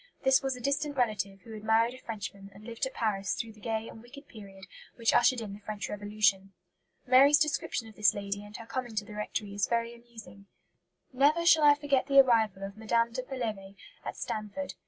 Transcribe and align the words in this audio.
This 0.23 0.41
was 0.41 0.55
a 0.55 0.59
distant 0.59 0.97
relative 0.97 1.41
who 1.41 1.53
had 1.53 1.63
married 1.63 1.93
a 1.93 1.99
Frenchman 2.03 2.49
and 2.55 2.63
lived 2.63 2.87
at 2.87 2.93
Paris 2.95 3.35
through 3.35 3.53
the 3.53 3.59
gay 3.59 3.87
and 3.87 4.01
wicked 4.01 4.27
period 4.27 4.65
which 4.95 5.13
ushered 5.13 5.41
in 5.41 5.53
the 5.53 5.59
French 5.59 5.89
Revolution. 5.89 6.53
Mary's 7.05 7.37
description 7.37 7.87
of 7.87 7.95
this 7.95 8.15
lady 8.15 8.43
and 8.43 8.57
her 8.57 8.65
coming 8.65 8.95
to 8.95 9.05
the 9.05 9.13
rectory 9.13 9.53
is 9.53 9.67
very 9.67 9.93
amusing: 9.93 10.47
"Never 11.13 11.45
shall 11.45 11.63
I 11.65 11.75
forget 11.75 12.07
the 12.07 12.19
arrival 12.19 12.63
of 12.63 12.77
Mme. 12.77 13.11
de 13.13 13.21
Pelevé 13.21 13.75
at 14.03 14.17
Stanford. 14.17 14.73